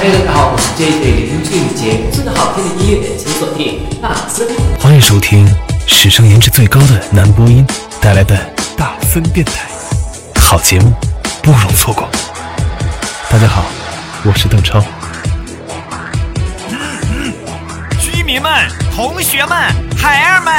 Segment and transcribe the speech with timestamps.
[0.00, 4.46] 嘿，大家好，我是 JJ 林俊杰，最好听的音乐，请锁定大森。
[4.78, 5.44] 欢迎收听
[5.88, 7.66] 史上颜值最高的男播音
[8.00, 8.36] 带来的
[8.76, 9.66] 大森电台，
[10.40, 10.92] 好节目
[11.42, 12.08] 不容错过。
[13.28, 13.64] 大家好，
[14.22, 14.80] 我是邓超。
[18.00, 18.52] 居民们、
[18.94, 19.58] 同学们、
[19.96, 20.54] 孩儿们，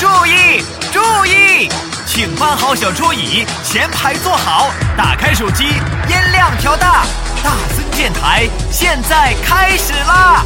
[0.00, 1.68] 注意注意，
[2.06, 7.04] 请搬好小桌椅，前排坐好，打开手机，音量调大。
[7.44, 7.52] 大
[7.98, 10.44] 电台现在开始啦！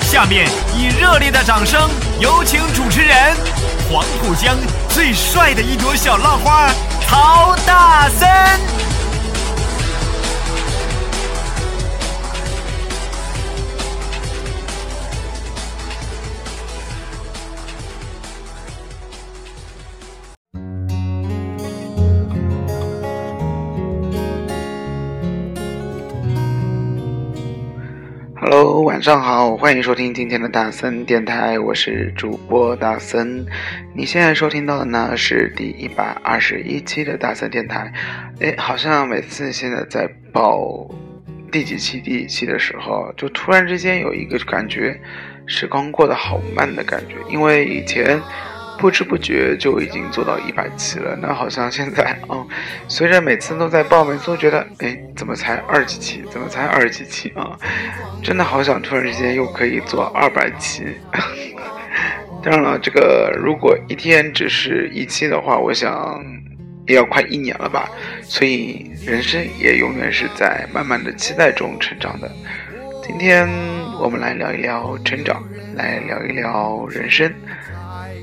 [0.00, 3.36] 下面以热烈的掌声，有请主持人
[3.90, 4.56] 黄浦江
[4.88, 6.70] 最帅的一朵小浪花
[7.06, 8.75] 曹大森。
[28.96, 33.44] 晚上好，欢迎收听今天的大森电台，我是主播大森。
[33.94, 37.92] 你现在收听到的呢是第一百二十一期的大森电台。
[38.40, 40.88] 哎，好像每次现在在报
[41.52, 44.98] 第几期、第几期的时候，就突然之间有一个感觉，
[45.44, 48.18] 时光过得好慢的感觉，因为以前。
[48.78, 52.46] 不知不觉就已经做到一百期了，那好像现在，嗯，
[52.88, 56.22] 随着每次都在报，每次都觉得，哎，怎么才二几期？
[56.30, 57.58] 怎么才二几期啊？
[58.22, 60.84] 真的好想突然之间又可以做二百期。
[62.42, 66.22] 当然了，这个如果一天只是一期的话，我想
[66.86, 67.88] 也要快一年了吧。
[68.22, 72.30] 所以人生也永远是在慢慢的期待中成长的。
[73.02, 73.48] 今天
[74.00, 75.42] 我们来聊一聊成长，
[75.74, 77.32] 来聊一聊人生。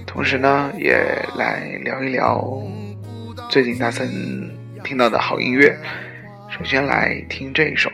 [0.05, 0.93] 同时呢，也
[1.35, 2.61] 来聊一聊
[3.49, 4.09] 最近大森
[4.83, 5.75] 听到的好音乐。
[6.49, 7.89] 首先来听这一首，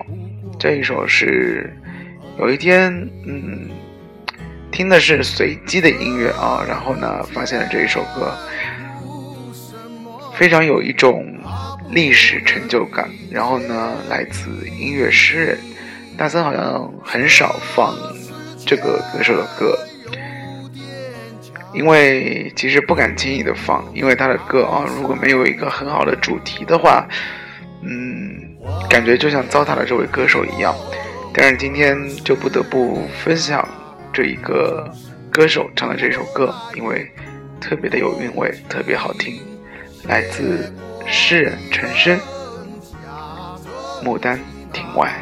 [0.59, 1.73] 这一首是
[2.37, 2.91] 有一天，
[3.25, 3.69] 嗯，
[4.71, 8.35] 听的是随机的音乐啊，然后呢，发现了这一首歌，
[10.35, 11.25] 非常有一种
[11.89, 13.09] 历史成就感。
[13.31, 15.57] 然后呢，来自音乐诗人，
[16.17, 17.95] 大森好像很少放
[18.65, 19.77] 这个歌手的歌。
[21.73, 27.07] 因为其实不敢轻易的放，因为他的歌啊，如果没有一个很好的主题的话，
[27.81, 28.57] 嗯，
[28.89, 30.75] 感觉就像糟蹋了这位歌手一样。
[31.31, 33.65] 但是今天就不得不分享
[34.11, 34.91] 这一个
[35.31, 37.09] 歌手唱的这首歌，因为
[37.61, 39.39] 特别的有韵味，特别好听，
[40.05, 40.73] 来自
[41.05, 42.19] 诗人陈升，
[44.03, 44.39] 《牡丹
[44.73, 45.13] 亭外》。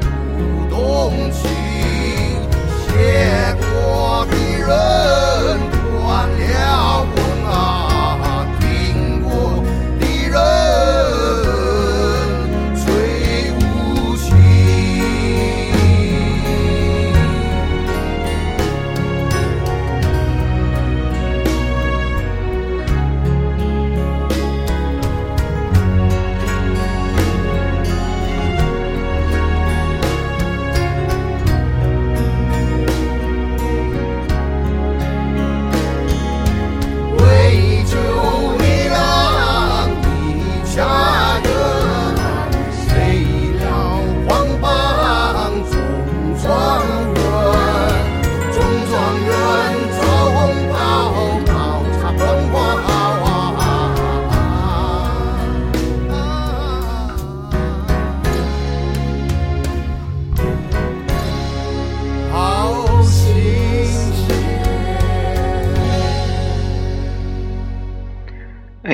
[0.00, 1.50] 不动情，
[2.88, 5.23] 写过的人。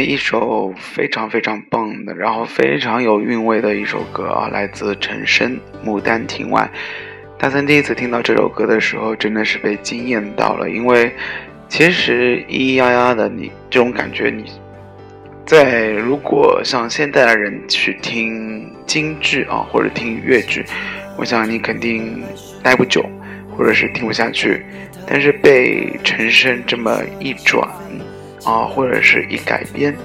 [0.05, 6.71] 一首非常非常棒的，然后非常有韵味的一首歌啊，来自陈升《牡丹亭外》。
[7.39, 11.13] 大森第一次听到这首歌的时候，真的是被惊艳到了，因为
[11.69, 14.45] 其实咿咿呀呀的你这种感觉，你
[15.47, 20.65] 在如果像现代的人去听京剧啊，或者听粤剧，
[21.17, 22.23] 我想你肯定
[22.63, 23.05] 待不久，
[23.57, 24.63] 或者是听不下去。
[25.07, 27.69] 但是被陈升这么一转
[28.45, 29.97] 啊，或者是一改编，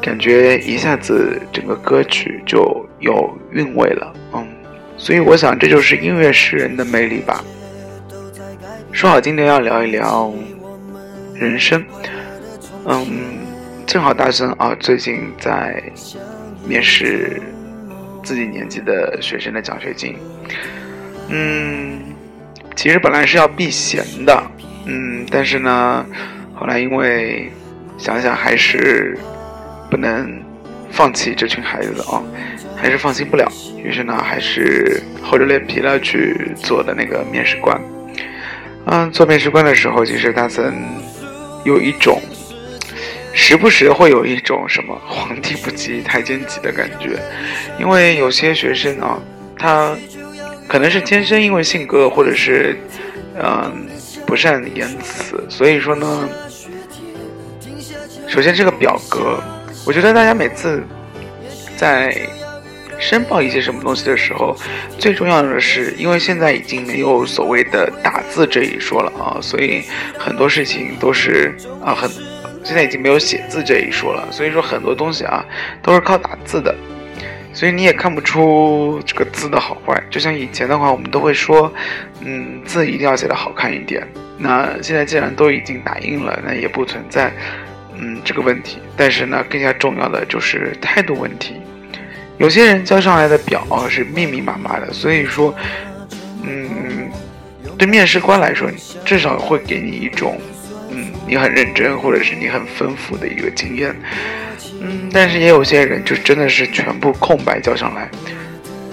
[0.00, 4.12] 感觉一下子整个歌曲就有韵味了。
[4.32, 4.46] 嗯，
[4.96, 7.42] 所以我想这就是音乐诗人的魅力吧。
[8.92, 10.32] 说好今天要聊一聊
[11.34, 11.84] 人生，
[12.86, 13.06] 嗯，
[13.86, 15.82] 正好大森啊最近在
[16.66, 17.42] 面试
[18.22, 20.16] 自己年纪的学生的奖学金，
[21.28, 22.00] 嗯，
[22.74, 24.42] 其实本来是要避嫌的，
[24.86, 26.06] 嗯，但是呢，
[26.56, 27.52] 后来因为
[27.98, 29.16] 想想还是
[29.90, 30.42] 不能
[30.90, 32.22] 放弃这群孩子啊，
[32.74, 37.78] 还是放弃不了，于是呢，还是厚着脸皮了去做的那个面试官。
[38.86, 40.74] 嗯，做面试官的时候，其实大森
[41.64, 42.20] 有一种，
[43.34, 47.18] 时不时会有一种什么皇帝不急太监急的感觉，
[47.78, 49.18] 因为有些学生啊，
[49.58, 49.94] 他
[50.68, 52.76] 可能是天生因为性格或者是
[53.42, 53.86] 嗯
[54.24, 56.28] 不善言辞，所以说呢，
[58.36, 59.42] 首先这个表格，
[59.86, 60.84] 我觉得大家每次
[61.74, 62.14] 在
[62.98, 64.54] 申报一些什么东西的时候，
[64.98, 69.82] 最重要的是，因为现在已经没有所谓的打字这一说了啊，所以
[70.18, 72.10] 很多事情都是啊很，
[72.62, 75.42] 现在已经没有写字这一说了，所以说很多东西啊
[75.82, 76.74] 都是靠打字的，
[77.54, 79.98] 所以你也看不出这个字的好坏。
[80.10, 81.72] 就像以前的话，我们都会说，
[82.20, 84.06] 嗯，字一定要写的好看一点。
[84.36, 87.32] 那现在既然都已经打印了，那也不存在
[87.98, 88.78] 嗯这个问题。
[88.96, 91.54] 但是呢，更加重要的就是态度问题。
[92.38, 95.54] 有些人交上来的表是密密麻麻的，所以说，
[96.42, 97.10] 嗯，
[97.78, 98.70] 对面试官来说，
[99.06, 100.38] 至少会给你一种，
[100.90, 103.96] 嗯，你很认真或者是你很丰富的一个经验，
[104.82, 108.06] 嗯，但是也有些人就真的是全部空白交上来。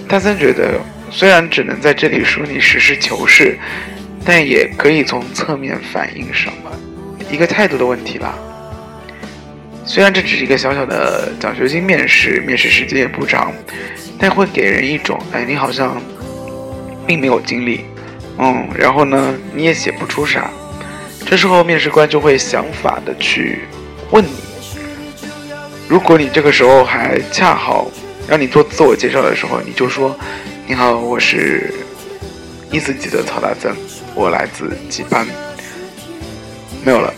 [0.08, 0.80] 大森觉得，
[1.12, 3.58] 虽然只能在这里说你实事求是，
[4.24, 6.72] 但也可以从侧面反映什么，
[7.30, 8.34] 一个态度的问题啦。
[9.86, 13.54] 虽然这只是一个小小的奖学金面试，面试时间也不长，
[14.18, 16.02] 但会给人一种，哎，你好像
[17.06, 17.86] 并没有经历，
[18.38, 20.50] 嗯，然后呢，你也写不出啥，
[21.26, 23.60] 这时候面试官就会想法的去
[24.12, 24.32] 问你，
[25.88, 27.92] 如果你这个时候还恰好
[28.28, 30.18] 让你做自我介绍的时候，你就说，
[30.66, 31.74] 你好，我是
[32.72, 33.76] 一四级的曹大森，
[34.16, 35.28] 我来自几班，
[36.86, 37.14] 没有了。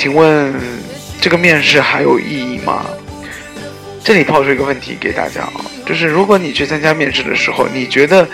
[0.00, 0.54] 请问
[1.20, 2.86] 这个面试还有意义吗？
[4.02, 8.26] 这里抛出一个问题给大家啊，就是如果你去参加面试的时候，你觉得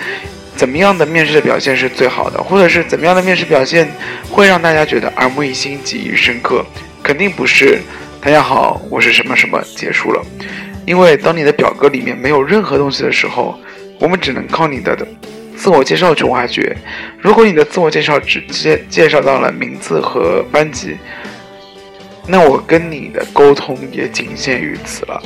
[0.54, 3.90] 怎么样的面试的表现是最好的，或者是怎么样的面试表现
[4.30, 6.64] 会让大家觉得耳目一新、记忆深刻？
[7.02, 7.80] 肯定不是
[8.20, 10.24] 大家好，我是什么什么结束了，
[10.86, 13.58] 因为当你的表格里面没有任何东西的时候，
[13.98, 14.96] 我们只能靠你的
[15.56, 16.76] 自我介绍去挖掘。
[17.18, 20.96] 如果你的自我介绍只介介绍到了名字和班级，
[22.26, 25.22] 那我跟你的沟通也仅限于此了。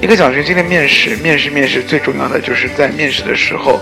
[0.00, 3.80] 一个奖学金的面试，面试面试最重要的就是在面试的时候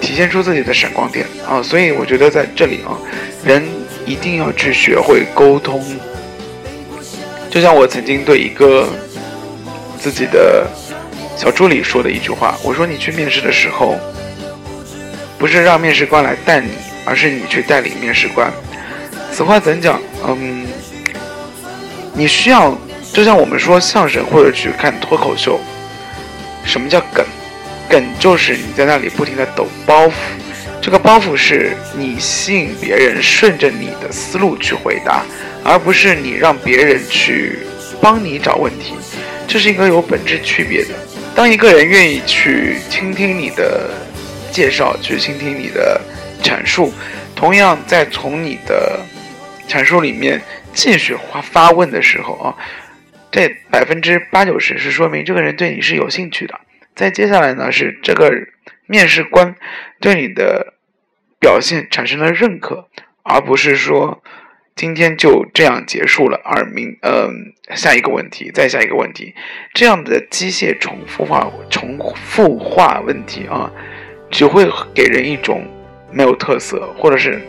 [0.00, 1.62] 体现出自己的闪光点啊！
[1.62, 2.98] 所以我觉得在这里啊，
[3.44, 3.62] 人
[4.04, 5.84] 一定要去学会沟通。
[7.48, 8.88] 就像我曾经对一个
[9.98, 10.66] 自己的
[11.36, 13.96] 小助理说的一句话，我说你去面试的时候，
[15.38, 16.70] 不是让面试官来带你，
[17.04, 18.50] 而是你去带领面试官。
[19.36, 20.00] 此话怎讲？
[20.26, 20.66] 嗯，
[22.14, 22.74] 你需要
[23.12, 25.60] 就像我们说相声或者去看脱口秀，
[26.64, 27.22] 什么叫梗？
[27.86, 30.12] 梗就是你在那里不停的抖包袱，
[30.80, 35.22] 这个包袱是你吸引别人顺着你的思路去回答，
[35.62, 37.58] 而不是你让别人去
[38.00, 38.94] 帮你找问题，
[39.46, 40.94] 这是一个有本质区别的。
[41.34, 43.90] 当一个人愿意去倾听你的
[44.50, 46.00] 介绍，去倾听你的
[46.42, 46.90] 阐述，
[47.34, 48.98] 同样在从你的
[49.68, 50.40] 阐述里面
[50.72, 52.56] 继续发发问的时候啊，
[53.30, 56.58] 这百分之八九十是说明这个人对你是有兴趣的。
[56.94, 58.30] 再接下来呢，是这个
[58.86, 59.54] 面试官
[60.00, 60.74] 对你的
[61.38, 62.88] 表现产生了认可，
[63.22, 64.22] 而不是说。
[64.76, 69.34] 今天就这样结束了，而明嗯下一个问题，再下一个问题，
[69.72, 73.72] 这样的机械重复化、重复化问题啊，
[74.30, 75.66] 只会给人一种
[76.12, 77.40] 没有特色，或者是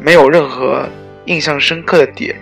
[0.00, 0.88] 没有任何
[1.26, 2.34] 印象深刻的点。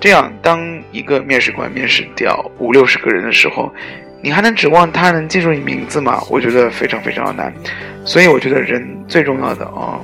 [0.00, 0.60] 这样，当
[0.92, 3.72] 一个面试官面试掉五六十个人的时候，
[4.20, 6.22] 你还能指望他能记住你名字吗？
[6.28, 7.54] 我觉得非常非常的难。
[8.04, 9.98] 所以，我觉得人最重要的啊。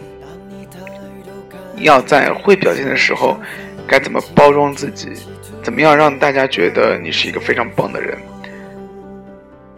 [1.76, 3.38] 要在会表现的时候，
[3.86, 5.08] 该怎么包装自己？
[5.62, 8.16] 怎么样让大家觉得你是一个非常棒的人？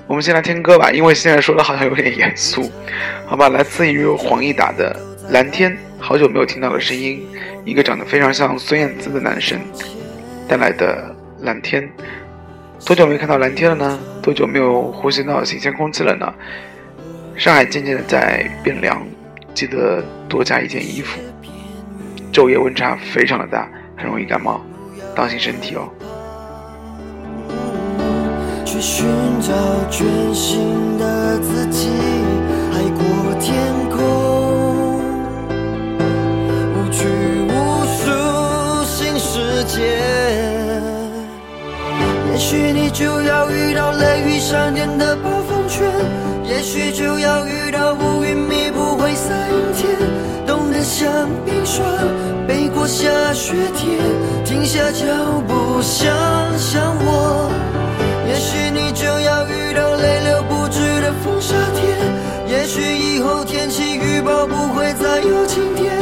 [0.06, 2.70] 我们先来听歌吧，因为现在说的好像有点严肃，
[3.26, 3.48] 好吧？
[3.48, 4.96] 来自于黄义达的
[5.32, 7.26] 《蓝天》，好久没有听到的声音，
[7.64, 9.58] 一个长得非常像孙燕姿的男生
[10.48, 11.14] 带来的
[11.44, 11.82] 《蓝天》。
[12.84, 13.98] 多久没看到蓝天了呢？
[14.20, 16.32] 多久没有呼吸到新鲜空气了呢？
[17.36, 19.06] 上海渐渐的在变凉，
[19.54, 21.20] 记得多加一件衣服。
[22.32, 24.60] 昼夜温差非常的大，很容易感冒，
[25.14, 25.88] 当心身体哦。
[28.64, 29.06] 去寻
[29.40, 29.52] 找
[29.90, 31.88] 全新的自己，
[32.72, 33.54] 海过天
[42.42, 45.88] 也许你就要遇到雷雨闪电的暴风圈，
[46.44, 49.96] 也许就要遇到乌云密布灰色阴天。
[50.44, 51.08] 冻得像
[51.46, 51.86] 冰霜，
[52.44, 53.96] 背过下雪天，
[54.44, 55.06] 停下脚
[55.46, 56.12] 步想
[56.58, 57.48] 想我。
[58.26, 61.96] 也许你就要遇到泪流不止的风沙天，
[62.48, 65.96] 也许以后天气预报不会再有晴天，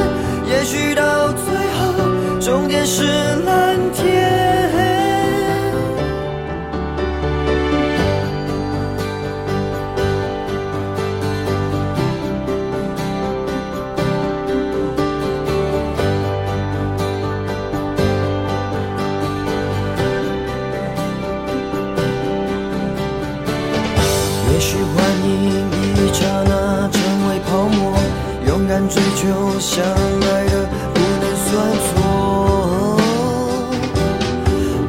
[0.48, 3.04] 也许到最后终点是
[3.44, 4.29] 蓝天。
[29.00, 29.24] 追求
[29.58, 30.54] 相爱的
[30.92, 31.48] 不能算
[31.86, 31.88] 错，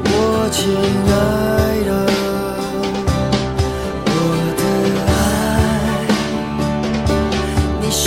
[0.04, 0.12] 我
[0.52, 0.60] 亲
[1.08, 1.10] 爱
[1.86, 1.90] 的，
[4.06, 4.10] 我
[4.60, 4.62] 的
[5.08, 5.10] 爱，
[7.80, 8.04] 你是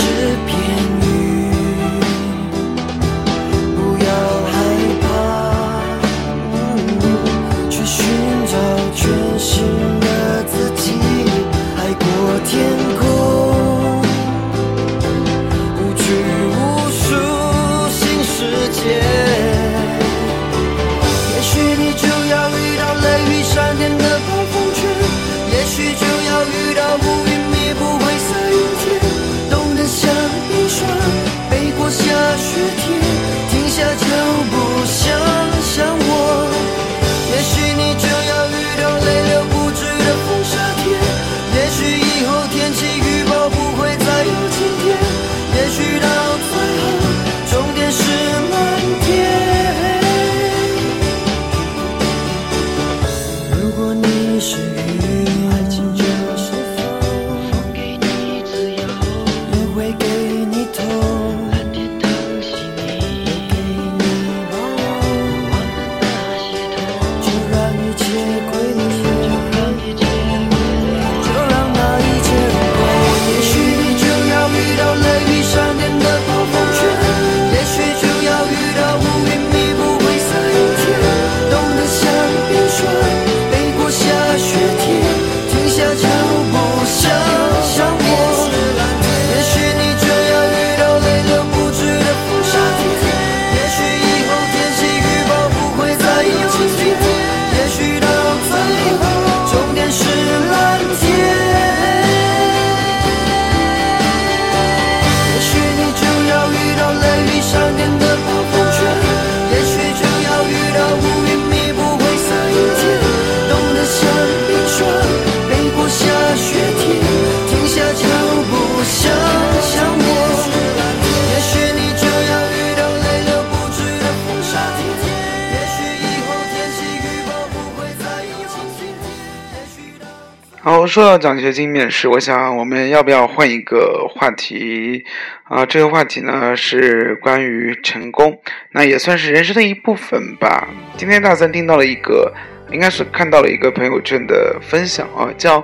[130.67, 135.05] 好，说到奖学金面试，我想我们要不要换一个话题
[135.43, 135.63] 啊？
[135.63, 138.41] 这个话题呢是关于成功，
[138.71, 140.67] 那也算是人生的一部分吧。
[140.97, 142.33] 今天大三听到了一个，
[142.71, 145.63] 应该是看到了一个朋友圈的分享啊，叫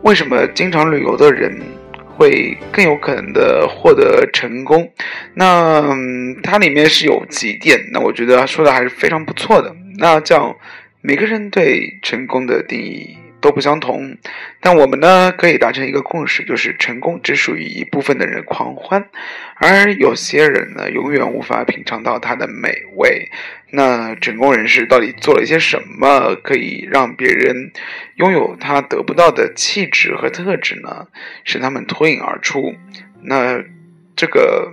[0.00, 1.54] 为什么经常旅游的人
[2.16, 4.90] 会更有可能的获得成功？
[5.34, 9.76] 那、嗯、它里面是有几点，那我觉得说的还是非常不错的。
[9.98, 10.56] 那叫
[11.02, 14.16] 每个人对成功的定义都不相同，
[14.60, 19.10] 但我们呢可以达成一个共识，就是成功只属于一部分的人狂欢，
[19.56, 23.30] 而有些人呢永远无法品尝到它的美味。
[23.74, 27.72] 那成功人士到底做了一些什么，可以让别人
[28.16, 31.08] 拥有他得不到的气质和特质呢？
[31.44, 32.74] 使他们脱颖而出。
[33.22, 33.62] 那
[34.14, 34.72] 这个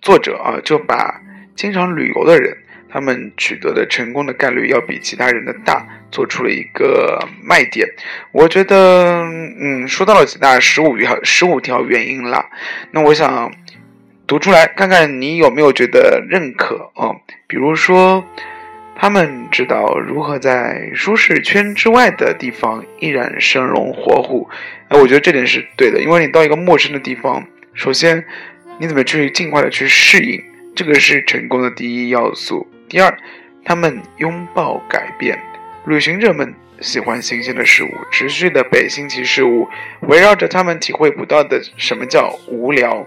[0.00, 1.20] 作者啊，就把
[1.54, 2.56] 经常旅游的人。
[2.92, 7.88] 他们取得的成功的概率要比其他人的大，做出了一个卖点。
[8.32, 12.50] 我觉得，嗯，说到了几大十五条十五条原因啦。
[12.90, 13.50] 那我想
[14.26, 17.16] 读出来，看看你有没有觉得认可哦。
[17.46, 18.24] 比如说，
[18.94, 24.48] 他们知道如何在舒适圈之外的地方依然生龙活虎。
[24.88, 28.22] 哎，我觉得这点是对的，因为你到一个陌生的地方，首先
[28.78, 30.42] 你怎么去尽快的去适应，
[30.74, 32.68] 这个是成功的第一要素。
[32.92, 33.18] 第二，
[33.64, 35.42] 他们拥抱改变。
[35.86, 39.66] 旅行者们喜欢新鲜的事物，持续的被新奇事物
[40.02, 43.02] 围绕着他们体会不到的什么叫无聊。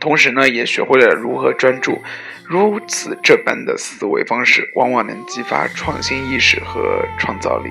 [0.00, 2.02] 同时呢，也学会了如何专注。
[2.44, 7.70] 如此这般的思维方式，往往能激发创新意识和创造力。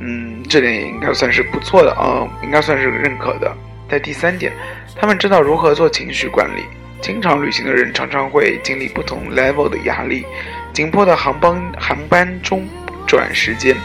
[0.00, 3.56] 嗯，这点也应该算是不错的啊、应该算是认可的。
[3.88, 4.52] 在第三点，
[4.96, 6.64] 他们知道如何做情绪管理。
[7.00, 10.26] 经常旅行的人常常会经历不同 level 的压力，
[10.72, 12.66] 紧迫的航班航班中
[13.06, 13.76] 转时间，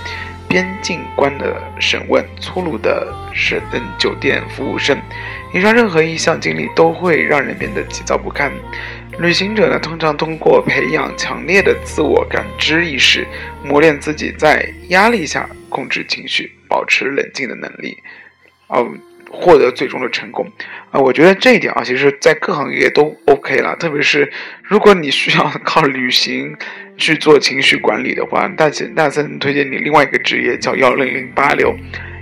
[0.48, 4.98] 边境关的审问，粗鲁的是嗯酒店服务生，
[5.54, 8.52] 以上任何一项经历都会让人变得急躁不堪。
[9.20, 13.28] 旅行者呢，通常通过培养强烈的自我感知意识，
[13.64, 17.98] 磨练自己在压力下控制情绪、保持冷静的能力。
[18.68, 18.88] 哦。
[19.32, 20.46] 获得最终的成功，
[20.92, 23.76] 啊、我觉得这一点啊，其实在各行业都 OK 了。
[23.78, 24.30] 特别是
[24.62, 26.56] 如果你需要靠旅行
[26.98, 31.74] 去做情绪管理的话，大姐大森推荐你另外一个职业叫幺零零八六，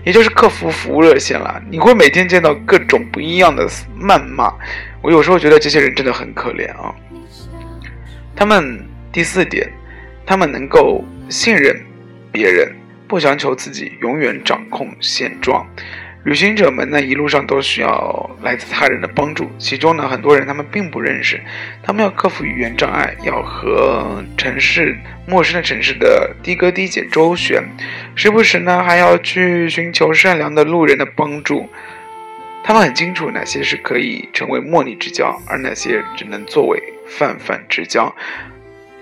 [0.06, 1.62] 也就是客服服务热线了。
[1.72, 3.68] 你会每天见到各种不一样的
[4.00, 4.54] 谩骂，
[5.02, 6.94] 我有时候觉得这些人真的很可怜啊。
[8.36, 9.68] 他们第四点，
[10.26, 11.76] 他们能够信任
[12.32, 12.72] 别人，
[13.08, 15.68] 不强求自己永远掌控现状。
[16.26, 21.40] 旅行者们呢，一路上都需要来自他人的帮助，其中呢，很多人他们并不认识，
[21.82, 27.64] 他们要克服语言障碍，要和城市陌生的城市的的哥的姐周旋，
[28.16, 31.70] 时不时呢还要去寻求善良的路人的帮助。
[32.62, 38.14] 他们很清楚哪些是可以成为莫逆之交，而哪些只能作为泛泛之交。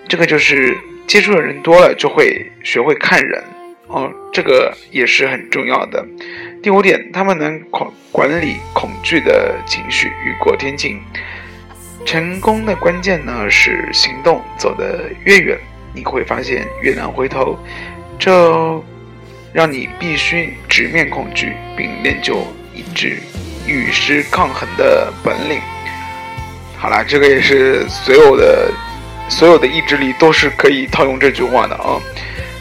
[0.07, 0.77] 这个就是
[1.07, 3.43] 接触的人多了，就会学会看人
[3.87, 6.05] 哦，这个也是很重要的。
[6.61, 10.99] 第五点，他们能管管理恐惧的情绪，雨过天晴。
[12.05, 15.57] 成功的关键呢是行动，走得越远，
[15.93, 17.57] 你会发现越难回头。
[18.17, 18.81] 这
[19.53, 23.17] 让你必须直面恐惧，并练就一致
[23.67, 25.59] 与之抗衡的本领。
[26.77, 28.71] 好啦，这个也是所有的
[29.29, 31.99] 所有的意志力都是可以套用这句话的啊。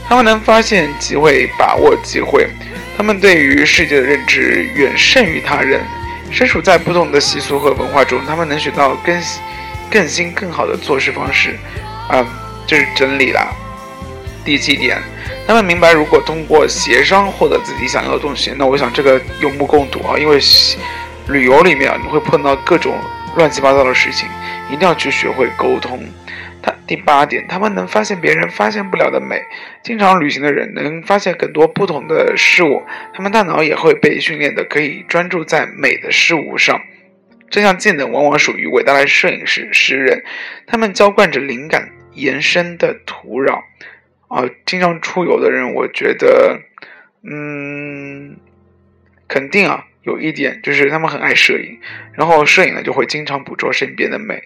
[0.09, 2.47] 他们能发现机会，把握机会。
[2.97, 5.81] 他们对于世界的认知远胜于他人，
[6.31, 9.23] 身处在不同的习俗和文化中，他们能学到更
[9.91, 11.51] 更新、更好的做事方式，
[12.09, 12.27] 啊、嗯，
[12.67, 13.49] 这是真理啦。
[14.45, 14.97] 第七点，
[15.47, 20.41] 他们明白，如果通过协商获得自己想要的东西，那我想这个有目共睹啊，因为
[21.29, 22.99] 旅游里面啊，你会碰到各种
[23.37, 24.27] 乱七八糟的事情，
[24.71, 26.03] 一定要去学会沟通。
[26.87, 29.43] 第八点，他们能发现别人发现不了的美。
[29.83, 32.83] 经常旅行的人能发现更多不同的事物，
[33.15, 36.81] 他们大脑也会被训练的可以专注在美的事物上。
[37.51, 40.25] 这项技能往往属于伟大的摄影师、诗人，
[40.67, 43.63] 他们浇灌着灵感延伸的土壤。
[44.29, 46.61] 啊，经常出游的人，我觉得，
[47.23, 48.37] 嗯，
[49.29, 51.79] 肯定啊，有一点就是他们很爱摄影，
[52.13, 54.43] 然后摄影呢就会经常捕捉身边的美。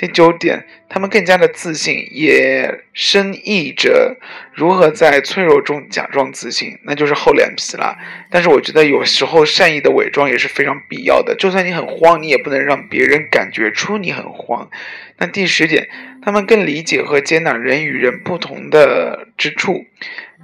[0.00, 4.16] 第九点，他们更加的自信，也深意着
[4.54, 7.98] 如何在脆弱中假装自信，那就是厚脸皮啦。
[8.30, 14.70] 但是我觉得有时候善意的伪装也是非常必要的，就算你很慌，你也不能让别人感觉出你很慌。
[15.18, 15.90] 那第十点，
[16.22, 19.84] 他们更理解和接纳人与人不同的之处。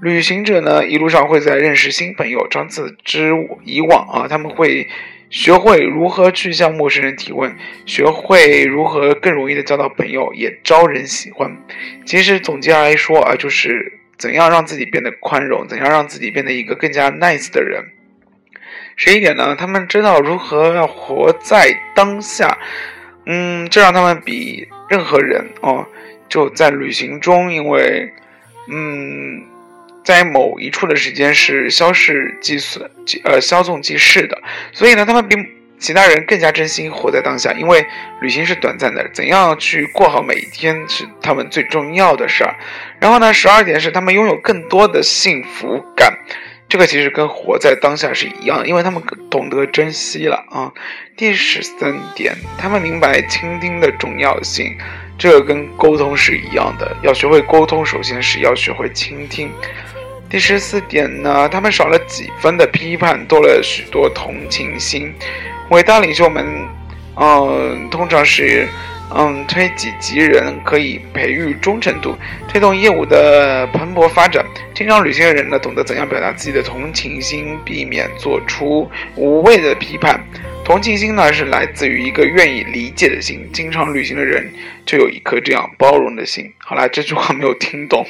[0.03, 3.33] 旅行者呢，一路上会在认识新朋友，长此之
[3.65, 4.87] 以往啊，他们会
[5.29, 11.57] 学会如何去向陌生人提问，学会如何更容易的交到朋友，也招人喜欢。
[12.05, 17.85] 其实总结来说啊，就是怎样让自己变得宽容，怎样让自己变得一个更加 nice 的人。
[18.95, 22.57] 十一点呢，他们知道如何要活在当下，
[23.27, 25.87] 嗯，这让他们比任何人哦，
[26.29, 28.13] 就在旅行中，因为
[28.71, 29.56] 嗯。
[30.07, 32.89] 在某一处的时间是消逝即损，
[33.25, 34.41] 呃，消纵即逝的，
[34.73, 35.35] 所以呢，他们比
[35.81, 37.85] 其他人更加珍惜活在当下，因为
[38.21, 42.55] 旅行是短暂的，怎样去过好每一天是他们最重要的事儿。
[43.01, 46.17] 然后呢，十二点是他们拥有更多的幸福感，
[46.69, 50.73] 这个其实跟活在当下是一样，因为他们懂得珍惜了啊。
[51.17, 54.79] 第十三点，他们明白倾听的重要性，
[55.19, 59.51] 这个跟沟通是一样的，要学会沟通，首先是要学会倾听。
[60.29, 65.15] 第十四点呢，他们少了几分的批判，多了许多同情心。
[65.71, 66.45] 伟大领袖们，
[67.15, 68.67] 嗯，通常是，
[69.15, 72.17] 嗯，推己及人，可以培育忠诚度，
[72.49, 74.45] 推动业务的蓬勃发展。
[74.75, 80.21] 经常旅行的人呢，懂得怎样表达自己的同情心，避免做出无谓的批判。
[80.65, 83.49] 同情心呢，是来自于一个愿意理解的心。
[83.53, 84.53] 经常旅行的人
[84.85, 86.53] 就有一颗这样包容的心。
[86.59, 88.05] 好啦，这句话没有听懂。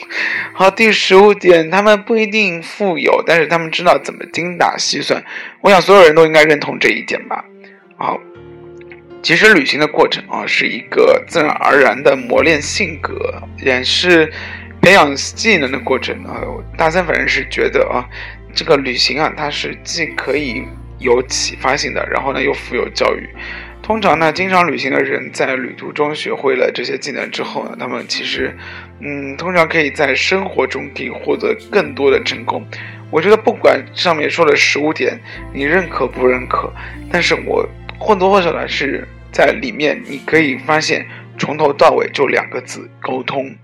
[0.55, 5.23] 好，第十五点，他们不一定富有，但是他们知道怎么精打细算。
[5.61, 7.45] 我想所有人都应该认同这一点吧。
[7.99, 8.19] 好，
[9.27, 14.33] 其实旅行的过程啊，是一个自然而然的磨练性格，也是
[14.81, 16.41] 培养技能的过程啊。
[16.79, 18.07] 大三反正是觉得啊，
[18.55, 20.65] 这个旅行啊，它是既可以。
[20.99, 23.29] 有启发性的，然后呢又富有教育。
[23.83, 28.57] 通常呢，经常旅行的人在旅途中学会了这些技能之后呢，他们其实，
[29.01, 32.65] 嗯，通常可以在生活中可以获得更多的成功。
[33.11, 35.21] 我觉得不管上面说的十五点
[35.53, 36.73] 你认可不认可，
[37.13, 39.07] 但是我或多或少的是
[39.37, 41.07] 在里面你可以发现，
[41.39, 43.55] 从头到尾就两个字：沟通。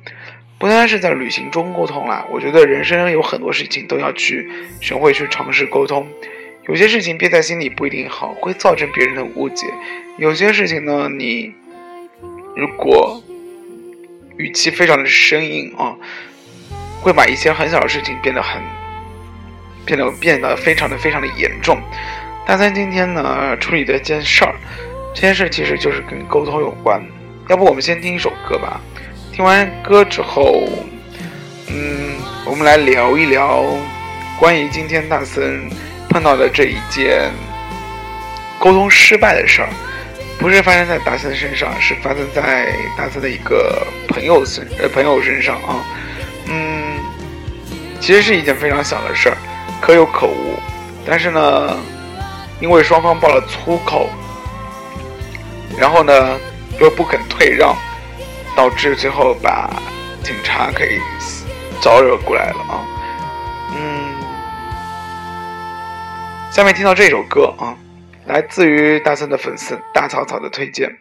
[0.59, 4.47] 不单是在旅行中沟通啦，我觉得人生有很多事情都要去
[4.83, 6.07] 学会去尝试沟通。
[6.69, 9.67] 有些事情憋在心里不一定好，会造成别人的误解。
[10.19, 11.55] 有些事情呢，你
[12.55, 13.25] 如果
[14.37, 15.97] 语气非常的生硬啊，
[17.01, 18.61] 会把一些很小的事情变得很
[19.87, 21.81] 变得变得非常的非常的严重。
[22.47, 24.55] 大三今天呢处理的一件事儿，
[25.15, 27.03] 这件事其实就是跟沟通有关。
[27.49, 28.81] 要不我们先听一首歌吧，
[29.33, 30.69] 听完歌之后，
[31.69, 33.65] 嗯，我们来聊一聊
[34.39, 35.69] 关于今天大森。
[36.09, 37.31] 碰到的这一件
[38.59, 39.69] 沟通失败的事儿，
[40.39, 45.83] 不是发生在大森身上，是发生在大森的一个朋友身呃朋友身上啊。
[46.49, 46.99] 嗯，
[47.99, 49.37] 其实是一件非常小的事儿，
[49.81, 50.59] 可有可无。
[51.07, 51.79] 但是呢，
[52.61, 54.11] 因为双方爆了粗口，
[55.79, 56.39] 然后呢
[56.81, 57.77] 又不肯退让，
[58.57, 59.71] 导致最后把
[60.23, 60.99] 警察给
[61.81, 62.87] 招惹过来了啊。
[63.75, 64.15] 嗯
[66.51, 67.77] 下面听到这首歌啊，
[68.27, 70.99] 来自于大森的粉丝大草草的推荐。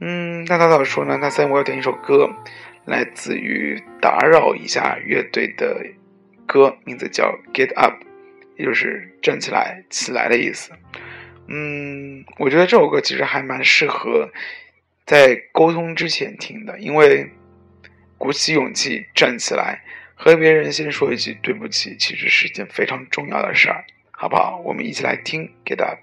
[0.00, 2.28] 嗯，大草草说呢，大森我要点一首歌，
[2.84, 5.86] 来自于打扰一下乐队的
[6.46, 7.94] 歌，名字叫《Get Up》，
[8.58, 10.72] 也就是站起来、起来的意思。
[11.48, 14.30] 嗯，我觉得这首歌其实还蛮适合
[15.04, 17.30] 在沟通之前听的，因为
[18.18, 19.82] 鼓起勇气站起来，
[20.14, 23.84] 和别人先说一句对不起，其实是一件非常重要的事儿。
[24.10, 24.58] 好不好？
[24.64, 25.98] 我们一起来听《Get Up》。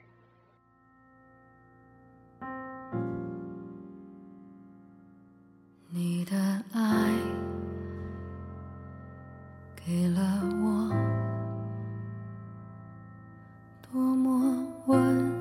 [5.89, 6.35] 你的
[6.73, 7.11] 爱
[9.75, 10.21] 给了
[10.61, 10.89] 我
[13.91, 15.32] 多么温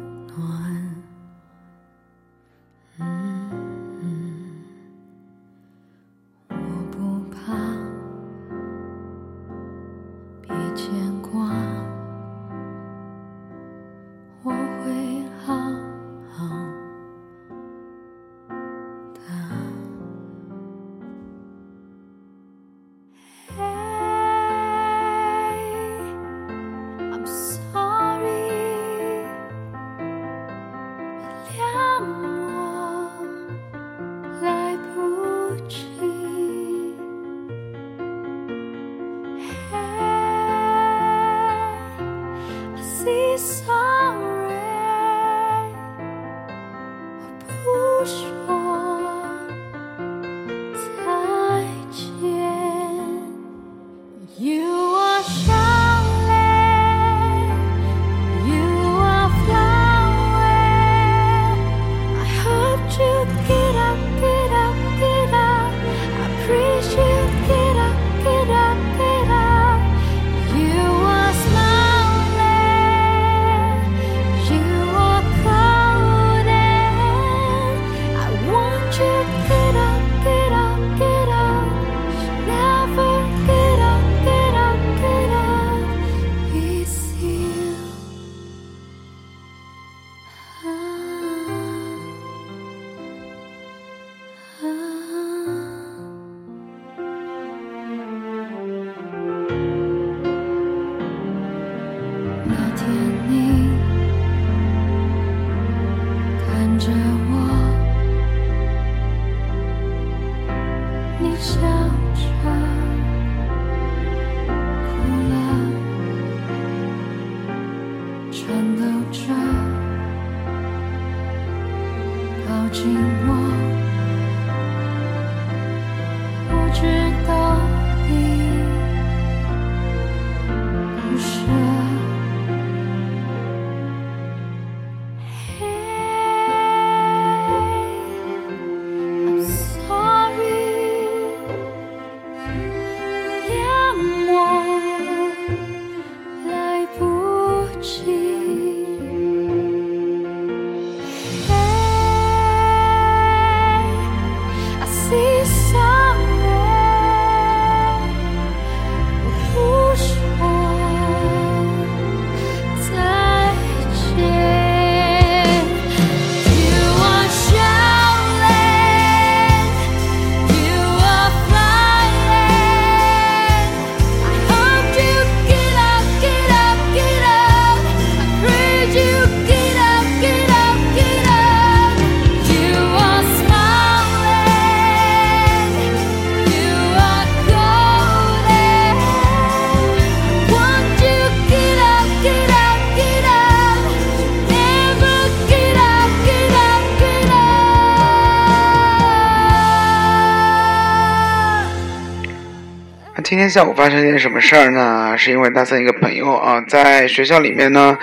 [203.15, 205.15] 那今天下午发生一件什么事儿呢？
[205.19, 207.99] 是因为大森一个朋友啊，在学校里面呢，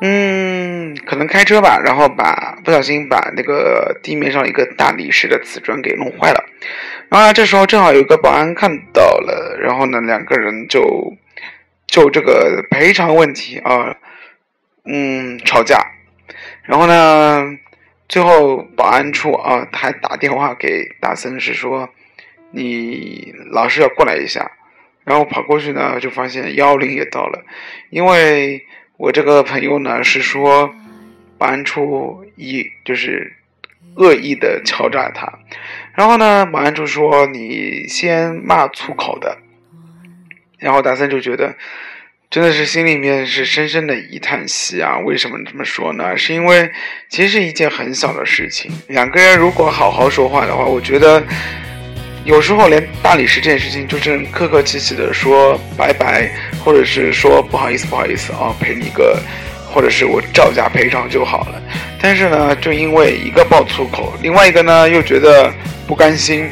[0.00, 6.44] 嗯，可能开车吧，然后把不小心把那个地面上一个大理石的瓷砖给弄坏了。
[7.08, 11.16] 然后，这时候正好有个保安看到了，然后呢，两个人就
[11.88, 13.96] 就这个赔偿问题啊，
[14.84, 15.84] 嗯，吵架。
[16.62, 17.44] 然后呢，
[18.08, 21.88] 最后保安处啊，还打电话给大森，是说
[22.50, 24.50] 你老师要过来一下。
[25.04, 27.42] 然后跑过去呢，就发现幺幺零也到了，
[27.88, 28.62] 因为
[28.98, 30.70] 我这个朋友呢是说
[31.38, 33.32] 保安处一就是
[33.94, 35.38] 恶意的敲诈他，
[35.94, 39.38] 然后呢，保安处说你先骂粗口的，
[40.58, 41.56] 然后大森就觉得
[42.28, 44.98] 真的是心里面是深深的一叹息啊！
[44.98, 46.14] 为什么这么说呢？
[46.18, 46.70] 是因为
[47.08, 51.24] 其实一件很小的事情，两个人如果好好说话的话，我觉得
[52.28, 56.30] 有时候连大理石这件事情，就是客客气气的说拜拜，
[56.62, 59.18] 或者是说不好意思不好意思啊，赔你个，
[59.72, 61.62] 或者是我照价赔偿就好了。
[62.02, 65.50] 但是呢，就因为一个爆粗口，另外一个呢又觉得
[65.86, 66.46] 不甘心，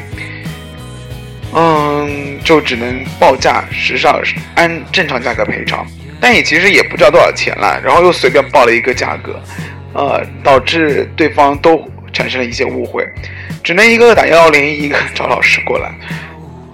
[1.53, 4.19] 嗯，就只能报价，实际上
[4.55, 5.85] 按正常价格赔偿，
[6.19, 9.39] 但也其实也不知道多少钱了，然后又随便报了一个价格，
[9.93, 13.07] 呃，导致对方都产生了一些误会，
[13.67, 15.91] 只能一个个打幺幺零，一个 找老师过来。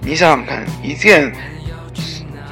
[0.00, 1.28] 你想想看，一件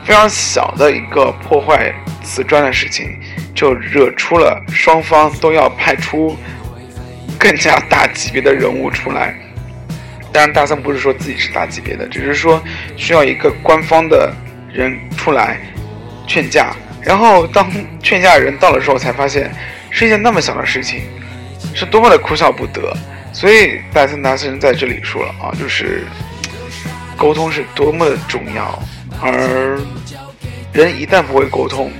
[0.04, 3.16] 非常小的一个破坏瓷砖的事情，
[3.54, 6.36] 就惹出了双方都要派出
[7.38, 9.32] 更加大级别的人物出来。
[10.32, 12.60] 当然，大森不是说自己是大级别的，只是说
[12.96, 14.34] 需要一个官方的
[14.72, 15.60] 人出来
[16.26, 16.74] 劝架。
[17.00, 17.70] 然后当
[18.02, 19.52] 劝架人到的时候，才发现
[19.88, 21.02] 是一件那么小的事情，
[21.72, 22.92] 是多么的哭笑不得。
[23.32, 26.04] 所以戴森达森在这里说了啊，就是
[27.16, 28.82] 沟通是多么的重要，
[29.20, 29.78] 而
[30.72, 31.90] 人一旦不会沟通，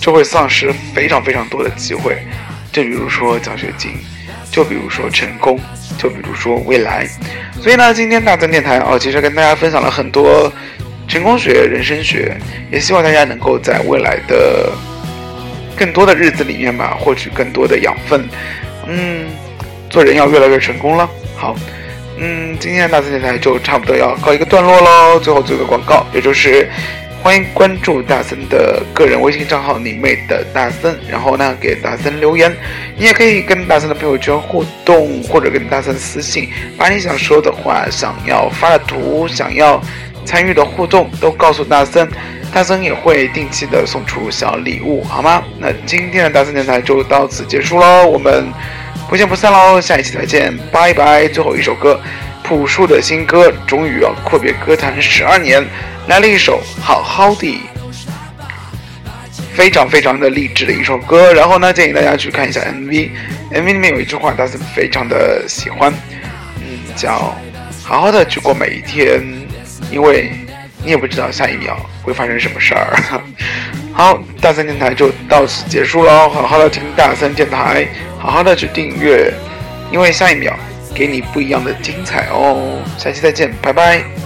[0.00, 2.18] 就会丧失非常非常多的机会。
[2.72, 3.92] 就比如说奖学金，
[4.50, 5.60] 就比如说成功，
[5.98, 7.06] 就比如说未来。
[7.60, 10.52] 所以呢，今天大森电台哦，其实跟大家分享了很多
[11.06, 12.36] 成功学、人生学，
[12.72, 14.72] 也希望大家能够在未来的
[15.76, 18.28] 更多的日子里面吧，获取更多的养分。
[18.86, 19.26] 嗯，
[19.94, 21.08] 做人要越来越成功了。
[21.36, 21.54] 好，
[22.18, 25.20] 嗯，今天的大森电台就差不多要告一个段落喽。
[25.20, 26.68] 最后做个广告，也就是
[27.22, 32.52] 欢迎关注大森的个人微信账号“你妹的大森”，然后呢给大森留言。
[32.98, 39.80] 你也可以跟大森的朋友圈互动，或者跟大森私信，把你想说的话、想要发的图、想要
[40.24, 42.08] 参与的互动都告诉大森，
[42.52, 45.44] 大森也会定期的送出小礼物，好吗？
[45.60, 48.44] 那今天的大森电台就到此结束喽，我们
[49.08, 51.28] 不见不散喽，下一期再见，拜拜。
[51.28, 52.00] 最后一首歌，
[52.42, 55.64] 朴树的新歌，终于要阔别歌坛十二年，
[56.08, 57.46] 来了一首《好好的》。
[59.54, 65.92] 非常非常的励志的一首歌，然后呢，建议大家去看一下 MV，MV 里面有一句话，大家非常的喜欢，
[66.56, 67.36] 嗯，叫
[67.84, 69.22] 好好的去过每一天，
[69.92, 70.32] 因为
[70.82, 72.98] 你也不知道下一秒会发生什么事儿。
[73.96, 77.86] 好，大三电台就到此结束喽，好好的听大三电台，
[78.18, 79.32] 好好的去订阅，
[79.92, 80.52] 因为下一秒
[80.92, 84.23] 给你不一样的精彩哦，下期再见，拜拜。